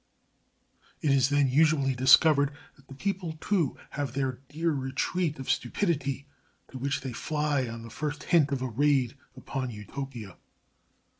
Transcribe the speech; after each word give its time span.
It 1.03 1.11
is 1.11 1.29
then 1.29 1.47
usually 1.47 1.93
discovered 1.93 2.51
that 2.75 2.87
the 2.87 2.95
people, 2.95 3.33
too, 3.33 3.77
have 3.91 4.13
their 4.13 4.39
dear 4.49 4.71
retreat 4.71 5.37
of 5.37 5.47
stupidity 5.47 6.27
to 6.71 6.79
which 6.79 7.01
they 7.01 7.13
fly 7.13 7.67
on 7.67 7.83
the 7.83 7.91
first 7.91 8.23
hint 8.23 8.51
of 8.51 8.63
a 8.63 8.67
raid 8.67 9.15
upon 9.37 9.69
Utopia. 9.69 10.37